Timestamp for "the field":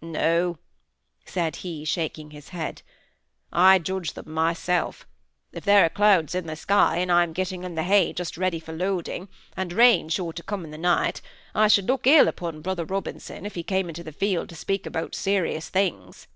14.04-14.50